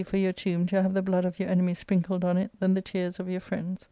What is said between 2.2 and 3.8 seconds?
on it than the tears of your friends.'